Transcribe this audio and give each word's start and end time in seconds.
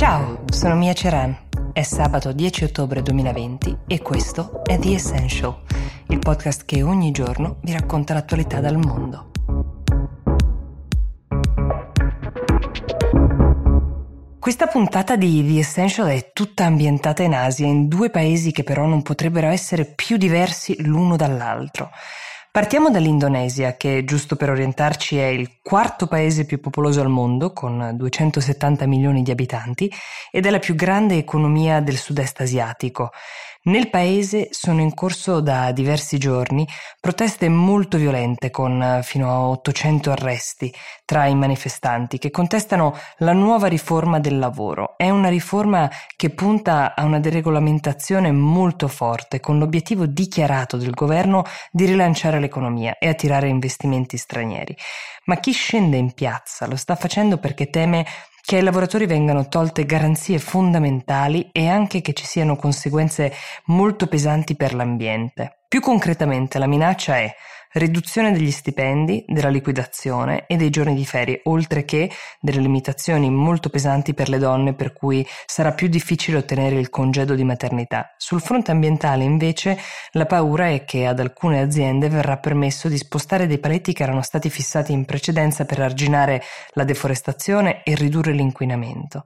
Ciao, 0.00 0.44
sono 0.50 0.76
Mia 0.76 0.94
Ceran. 0.94 1.36
È 1.74 1.82
sabato 1.82 2.32
10 2.32 2.64
ottobre 2.64 3.02
2020 3.02 3.80
e 3.86 4.00
questo 4.00 4.64
è 4.64 4.78
The 4.78 4.94
Essential, 4.94 5.60
il 6.08 6.18
podcast 6.18 6.64
che 6.64 6.82
ogni 6.82 7.10
giorno 7.10 7.58
vi 7.60 7.72
racconta 7.72 8.14
l'attualità 8.14 8.60
dal 8.60 8.78
mondo. 8.78 9.30
Questa 14.38 14.68
puntata 14.68 15.16
di 15.16 15.46
The 15.46 15.58
Essential 15.58 16.08
è 16.08 16.32
tutta 16.32 16.64
ambientata 16.64 17.22
in 17.22 17.34
Asia, 17.34 17.66
in 17.66 17.86
due 17.86 18.08
paesi 18.08 18.52
che 18.52 18.64
però 18.64 18.86
non 18.86 19.02
potrebbero 19.02 19.48
essere 19.48 19.84
più 19.84 20.16
diversi 20.16 20.82
l'uno 20.82 21.16
dall'altro. 21.16 21.90
Partiamo 22.52 22.90
dall'Indonesia, 22.90 23.76
che 23.76 24.02
giusto 24.04 24.34
per 24.34 24.50
orientarci 24.50 25.16
è 25.16 25.26
il 25.26 25.60
quarto 25.62 26.08
paese 26.08 26.44
più 26.44 26.58
popoloso 26.58 27.00
al 27.00 27.08
mondo, 27.08 27.52
con 27.52 27.92
270 27.94 28.86
milioni 28.86 29.22
di 29.22 29.30
abitanti, 29.30 29.88
ed 30.32 30.46
è 30.46 30.50
la 30.50 30.58
più 30.58 30.74
grande 30.74 31.16
economia 31.16 31.80
del 31.80 31.96
sud-est 31.96 32.40
asiatico. 32.40 33.12
Nel 33.62 33.90
paese 33.90 34.48
sono 34.52 34.80
in 34.80 34.94
corso 34.94 35.40
da 35.40 35.70
diversi 35.70 36.16
giorni 36.16 36.66
proteste 36.98 37.50
molto 37.50 37.98
violente 37.98 38.50
con 38.50 38.82
eh, 38.82 39.02
fino 39.02 39.30
a 39.30 39.48
800 39.48 40.12
arresti 40.12 40.72
tra 41.04 41.26
i 41.26 41.34
manifestanti 41.34 42.16
che 42.16 42.30
contestano 42.30 42.96
la 43.18 43.34
nuova 43.34 43.66
riforma 43.66 44.18
del 44.18 44.38
lavoro. 44.38 44.94
È 44.96 45.10
una 45.10 45.28
riforma 45.28 45.90
che 46.16 46.30
punta 46.30 46.94
a 46.94 47.04
una 47.04 47.20
deregolamentazione 47.20 48.32
molto 48.32 48.88
forte 48.88 49.40
con 49.40 49.58
l'obiettivo 49.58 50.06
dichiarato 50.06 50.78
del 50.78 50.92
governo 50.92 51.44
di 51.70 51.84
rilanciare 51.84 52.40
l'economia 52.40 52.96
e 52.98 53.08
attirare 53.08 53.48
investimenti 53.48 54.16
stranieri. 54.16 54.74
Ma 55.26 55.36
chi 55.36 55.52
scende 55.52 55.98
in 55.98 56.14
piazza 56.14 56.66
lo 56.66 56.76
sta 56.76 56.96
facendo 56.96 57.36
perché 57.36 57.68
teme 57.68 58.06
che 58.42 58.56
ai 58.56 58.62
lavoratori 58.62 59.06
vengano 59.06 59.48
tolte 59.48 59.84
garanzie 59.84 60.38
fondamentali 60.38 61.48
e 61.52 61.68
anche 61.68 62.00
che 62.00 62.12
ci 62.12 62.24
siano 62.24 62.56
conseguenze 62.56 63.32
molto 63.66 64.06
pesanti 64.06 64.56
per 64.56 64.74
l'ambiente. 64.74 65.58
Più 65.68 65.80
concretamente 65.80 66.58
la 66.58 66.66
minaccia 66.66 67.18
è 67.18 67.34
riduzione 67.72 68.32
degli 68.32 68.50
stipendi, 68.50 69.24
della 69.28 69.48
liquidazione 69.48 70.46
e 70.46 70.56
dei 70.56 70.70
giorni 70.70 70.94
di 70.94 71.04
ferie, 71.04 71.40
oltre 71.44 71.84
che 71.84 72.10
delle 72.40 72.60
limitazioni 72.60 73.30
molto 73.30 73.68
pesanti 73.68 74.14
per 74.14 74.28
le 74.28 74.38
donne 74.38 74.74
per 74.74 74.92
cui 74.92 75.26
sarà 75.46 75.72
più 75.72 75.88
difficile 75.88 76.38
ottenere 76.38 76.76
il 76.76 76.90
congedo 76.90 77.34
di 77.34 77.44
maternità. 77.44 78.14
Sul 78.16 78.40
fronte 78.40 78.70
ambientale 78.70 79.24
invece 79.24 79.78
la 80.12 80.26
paura 80.26 80.68
è 80.68 80.84
che 80.84 81.06
ad 81.06 81.20
alcune 81.20 81.60
aziende 81.60 82.08
verrà 82.08 82.38
permesso 82.38 82.88
di 82.88 82.96
spostare 82.96 83.46
dei 83.46 83.58
paletti 83.58 83.92
che 83.92 84.02
erano 84.02 84.22
stati 84.22 84.50
fissati 84.50 84.92
in 84.92 85.04
precedenza 85.04 85.64
per 85.64 85.80
arginare 85.80 86.42
la 86.72 86.84
deforestazione 86.84 87.82
e 87.84 87.94
ridurre 87.94 88.32
l'inquinamento. 88.32 89.24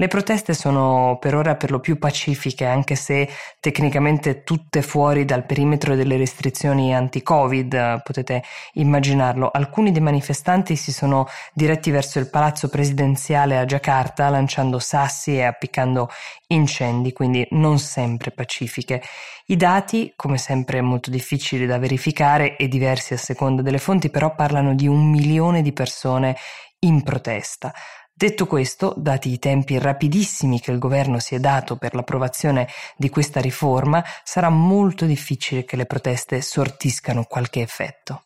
Le 0.00 0.08
proteste 0.08 0.54
sono 0.54 1.18
per 1.20 1.34
ora 1.34 1.56
per 1.56 1.70
lo 1.70 1.78
più 1.78 1.98
pacifiche, 1.98 2.64
anche 2.64 2.94
se 2.94 3.28
tecnicamente 3.60 4.44
tutte 4.44 4.80
fuori 4.80 5.26
dal 5.26 5.44
perimetro 5.44 5.94
delle 5.94 6.16
restrizioni 6.16 6.94
anti-Covid, 6.94 8.00
potete 8.02 8.42
immaginarlo. 8.72 9.50
Alcuni 9.52 9.92
dei 9.92 10.00
manifestanti 10.00 10.74
si 10.74 10.90
sono 10.90 11.26
diretti 11.52 11.90
verso 11.90 12.18
il 12.18 12.30
palazzo 12.30 12.70
presidenziale 12.70 13.58
a 13.58 13.66
Giacarta, 13.66 14.30
lanciando 14.30 14.78
sassi 14.78 15.36
e 15.36 15.42
appiccando 15.42 16.08
incendi, 16.46 17.12
quindi 17.12 17.46
non 17.50 17.78
sempre 17.78 18.30
pacifiche. 18.30 19.02
I 19.48 19.56
dati, 19.56 20.14
come 20.16 20.38
sempre 20.38 20.80
molto 20.80 21.10
difficili 21.10 21.66
da 21.66 21.78
verificare 21.78 22.56
e 22.56 22.68
diversi 22.68 23.12
a 23.12 23.18
seconda 23.18 23.60
delle 23.60 23.76
fonti, 23.76 24.08
però 24.08 24.34
parlano 24.34 24.74
di 24.74 24.86
un 24.86 25.10
milione 25.10 25.60
di 25.60 25.74
persone 25.74 26.38
in 26.82 27.02
protesta. 27.02 27.74
Detto 28.20 28.46
questo, 28.46 28.92
dati 28.98 29.32
i 29.32 29.38
tempi 29.38 29.78
rapidissimi 29.78 30.60
che 30.60 30.72
il 30.72 30.78
governo 30.78 31.18
si 31.20 31.34
è 31.34 31.38
dato 31.38 31.76
per 31.76 31.94
l'approvazione 31.94 32.68
di 32.94 33.08
questa 33.08 33.40
riforma, 33.40 34.04
sarà 34.24 34.50
molto 34.50 35.06
difficile 35.06 35.64
che 35.64 35.76
le 35.76 35.86
proteste 35.86 36.42
sortiscano 36.42 37.24
qualche 37.24 37.62
effetto. 37.62 38.24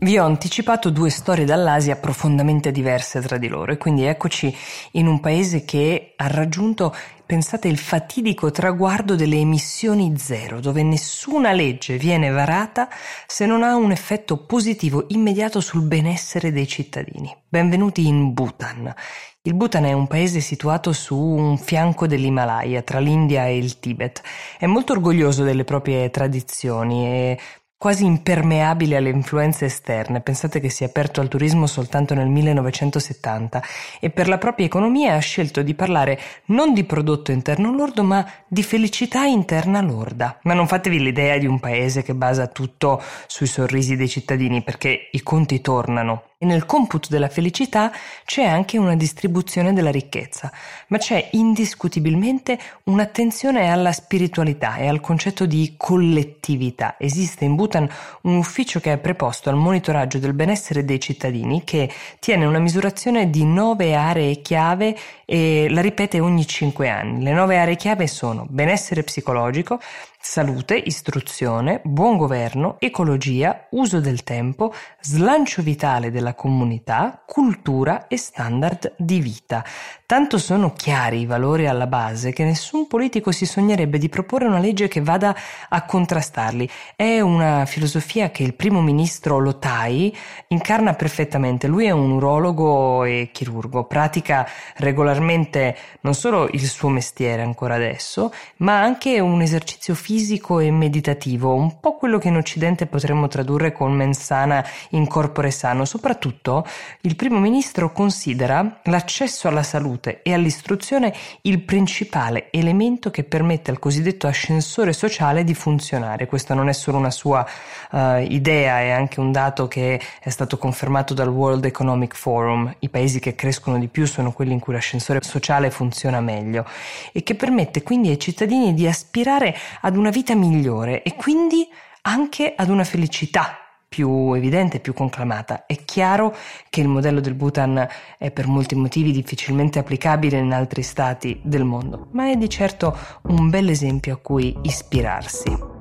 Vi 0.00 0.16
ho 0.16 0.24
anticipato 0.24 0.90
due 0.90 1.10
storie 1.10 1.44
dall'Asia 1.44 1.96
profondamente 1.96 2.70
diverse 2.70 3.20
tra 3.20 3.36
di 3.36 3.48
loro 3.48 3.72
e 3.72 3.78
quindi 3.78 4.04
eccoci 4.04 4.56
in 4.92 5.08
un 5.08 5.18
paese 5.18 5.64
che 5.64 6.12
ha 6.14 6.28
raggiunto, 6.28 6.94
pensate, 7.26 7.66
il 7.66 7.78
fatidico 7.78 8.52
traguardo 8.52 9.16
delle 9.16 9.38
emissioni 9.38 10.16
zero, 10.16 10.60
dove 10.60 10.84
nessuna 10.84 11.50
legge 11.50 11.96
viene 11.96 12.30
varata 12.30 12.88
se 13.26 13.44
non 13.44 13.64
ha 13.64 13.74
un 13.74 13.90
effetto 13.90 14.46
positivo 14.46 15.06
immediato 15.08 15.60
sul 15.60 15.82
benessere 15.82 16.52
dei 16.52 16.68
cittadini. 16.68 17.36
Benvenuti 17.48 18.06
in 18.06 18.32
Bhutan. 18.32 18.94
Il 19.42 19.54
Bhutan 19.54 19.84
è 19.84 19.92
un 19.94 20.06
paese 20.06 20.40
situato 20.40 20.92
su 20.92 21.16
un 21.16 21.56
fianco 21.56 22.06
dell'Himalaya, 22.06 22.82
tra 22.82 22.98
l'India 22.98 23.46
e 23.46 23.56
il 23.56 23.78
Tibet. 23.80 24.20
È 24.58 24.66
molto 24.66 24.92
orgoglioso 24.92 25.42
delle 25.42 25.64
proprie 25.64 26.10
tradizioni 26.10 27.06
e 27.06 27.38
quasi 27.78 28.04
impermeabile 28.04 28.96
alle 28.96 29.10
influenze 29.10 29.66
esterne. 29.66 30.20
Pensate 30.20 30.58
che 30.58 30.68
si 30.68 30.82
è 30.82 30.88
aperto 30.88 31.20
al 31.20 31.28
turismo 31.28 31.68
soltanto 31.68 32.12
nel 32.12 32.26
1970 32.26 33.62
e 34.00 34.10
per 34.10 34.26
la 34.26 34.36
propria 34.36 34.66
economia 34.66 35.14
ha 35.14 35.20
scelto 35.20 35.62
di 35.62 35.74
parlare 35.74 36.18
non 36.46 36.74
di 36.74 36.82
prodotto 36.82 37.30
interno 37.30 37.72
lordo 37.72 38.02
ma 38.02 38.28
di 38.48 38.64
felicità 38.64 39.24
interna 39.26 39.80
lorda. 39.80 40.40
Ma 40.42 40.54
non 40.54 40.66
fatevi 40.66 40.98
l'idea 41.00 41.38
di 41.38 41.46
un 41.46 41.60
paese 41.60 42.02
che 42.02 42.16
basa 42.16 42.48
tutto 42.48 43.00
sui 43.28 43.46
sorrisi 43.46 43.94
dei 43.94 44.08
cittadini 44.08 44.60
perché 44.62 45.10
i 45.12 45.22
conti 45.22 45.60
tornano. 45.60 46.24
E 46.40 46.46
nel 46.46 46.66
computo 46.66 47.08
della 47.10 47.28
felicità 47.28 47.90
c'è 48.24 48.44
anche 48.44 48.78
una 48.78 48.94
distribuzione 48.94 49.72
della 49.72 49.90
ricchezza, 49.90 50.52
ma 50.86 50.96
c'è 50.96 51.30
indiscutibilmente 51.32 52.56
un'attenzione 52.84 53.68
alla 53.68 53.90
spiritualità 53.90 54.76
e 54.76 54.86
al 54.86 55.00
concetto 55.00 55.46
di 55.46 55.74
collettività. 55.76 56.94
Esiste 56.96 57.44
in 57.44 57.56
Bhutan 57.68 57.88
un 58.22 58.36
ufficio 58.36 58.80
che 58.80 58.94
è 58.94 58.98
preposto 58.98 59.50
al 59.50 59.56
monitoraggio 59.56 60.18
del 60.18 60.32
benessere 60.32 60.84
dei 60.84 60.98
cittadini 60.98 61.62
che 61.64 61.90
tiene 62.18 62.46
una 62.46 62.58
misurazione 62.58 63.28
di 63.28 63.44
nove 63.44 63.94
aree 63.94 64.40
chiave 64.40 64.96
e 65.26 65.68
la 65.68 65.82
ripete 65.82 66.18
ogni 66.18 66.46
cinque 66.46 66.88
anni. 66.88 67.22
Le 67.22 67.32
nove 67.32 67.58
aree 67.58 67.76
chiave 67.76 68.06
sono 68.06 68.46
benessere 68.48 69.02
psicologico, 69.02 69.78
salute, 70.20 70.74
istruzione, 70.74 71.80
buon 71.84 72.16
governo, 72.16 72.76
ecologia, 72.78 73.66
uso 73.70 74.00
del 74.00 74.24
tempo, 74.24 74.74
slancio 75.00 75.62
vitale 75.62 76.10
della 76.10 76.34
comunità, 76.34 77.22
cultura 77.24 78.08
e 78.08 78.16
standard 78.16 78.94
di 78.96 79.20
vita. 79.20 79.64
Tanto 80.04 80.38
sono 80.38 80.72
chiari 80.72 81.20
i 81.20 81.26
valori 81.26 81.66
alla 81.66 81.86
base 81.86 82.32
che 82.32 82.44
nessun 82.44 82.86
politico 82.86 83.30
si 83.30 83.46
sognerebbe 83.46 83.98
di 83.98 84.08
proporre 84.08 84.46
una 84.46 84.58
legge 84.58 84.88
che 84.88 85.02
vada 85.02 85.36
a 85.68 85.84
contrastarli. 85.84 86.68
È 86.96 87.20
una 87.20 87.57
filosofia 87.66 88.30
che 88.30 88.42
il 88.42 88.54
primo 88.54 88.80
ministro 88.80 89.38
Lotai 89.38 90.14
incarna 90.48 90.94
perfettamente. 90.94 91.66
Lui 91.66 91.86
è 91.86 91.90
un 91.90 92.10
urologo 92.10 93.04
e 93.04 93.30
chirurgo, 93.32 93.84
pratica 93.84 94.46
regolarmente 94.76 95.76
non 96.02 96.14
solo 96.14 96.48
il 96.52 96.66
suo 96.66 96.88
mestiere 96.88 97.42
ancora 97.42 97.74
adesso, 97.74 98.32
ma 98.58 98.80
anche 98.80 99.20
un 99.20 99.40
esercizio 99.40 99.94
fisico 99.94 100.58
e 100.58 100.70
meditativo, 100.70 101.54
un 101.54 101.80
po' 101.80 101.96
quello 101.96 102.18
che 102.18 102.28
in 102.28 102.36
Occidente 102.36 102.86
potremmo 102.86 103.28
tradurre 103.28 103.72
con 103.72 103.92
mensana 103.92 104.64
in 104.90 105.06
corpore 105.06 105.50
sano. 105.50 105.84
Soprattutto 105.84 106.66
il 107.02 107.16
primo 107.16 107.38
ministro 107.38 107.92
considera 107.92 108.80
l'accesso 108.84 109.48
alla 109.48 109.62
salute 109.62 110.22
e 110.22 110.32
all'istruzione 110.34 111.14
il 111.42 111.62
principale 111.62 112.48
elemento 112.50 113.10
che 113.10 113.24
permette 113.24 113.70
al 113.70 113.78
cosiddetto 113.78 114.26
ascensore 114.26 114.92
sociale 114.92 115.44
di 115.44 115.54
funzionare. 115.54 116.26
Questo 116.26 116.54
non 116.54 116.68
è 116.68 116.72
solo 116.72 116.98
una 116.98 117.10
sua 117.10 117.46
uh, 117.90 118.18
idea, 118.20 118.80
è 118.80 118.90
anche 118.90 119.20
un 119.20 119.32
dato 119.32 119.68
che 119.68 120.00
è 120.20 120.28
stato 120.28 120.58
confermato 120.58 121.14
dal 121.14 121.28
World 121.28 121.64
Economic 121.64 122.14
Forum. 122.14 122.74
I 122.78 122.88
paesi 122.88 123.20
che 123.20 123.34
crescono 123.34 123.78
di 123.78 123.88
più 123.88 124.06
sono 124.06 124.32
quelli 124.32 124.52
in 124.52 124.60
cui 124.60 124.72
l'ascensore 124.72 125.20
sociale 125.22 125.70
funziona 125.70 126.20
meglio 126.20 126.64
e 127.12 127.22
che 127.22 127.34
permette 127.34 127.82
quindi 127.82 128.10
ai 128.10 128.18
cittadini 128.18 128.74
di 128.74 128.86
aspirare 128.86 129.56
ad 129.80 129.96
una 129.96 130.10
vita 130.10 130.34
migliore 130.34 131.02
e 131.02 131.14
quindi 131.14 131.68
anche 132.02 132.54
ad 132.56 132.68
una 132.68 132.84
felicità 132.84 133.58
più 133.88 134.34
evidente, 134.34 134.80
più 134.80 134.92
conclamata. 134.92 135.64
È 135.66 135.84
chiaro 135.84 136.36
che 136.68 136.80
il 136.80 136.88
modello 136.88 137.20
del 137.20 137.34
Bhutan 137.34 137.88
è 138.18 138.30
per 138.30 138.46
molti 138.46 138.74
motivi 138.74 139.12
difficilmente 139.12 139.78
applicabile 139.78 140.36
in 140.36 140.52
altri 140.52 140.82
stati 140.82 141.40
del 141.42 141.64
mondo, 141.64 142.08
ma 142.12 142.30
è 142.30 142.36
di 142.36 142.50
certo 142.50 142.96
un 143.22 143.48
bel 143.48 143.70
esempio 143.70 144.14
a 144.14 144.18
cui 144.18 144.56
ispirarsi. 144.62 145.77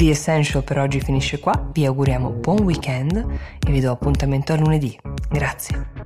The 0.00 0.08
Essential 0.08 0.64
per 0.64 0.78
oggi 0.78 0.98
finisce 0.98 1.38
qua, 1.38 1.68
vi 1.74 1.84
auguriamo 1.84 2.30
buon 2.30 2.62
weekend 2.62 3.16
e 3.18 3.70
vi 3.70 3.80
do 3.80 3.90
appuntamento 3.90 4.54
a 4.54 4.56
lunedì. 4.56 4.98
Grazie. 5.28 5.99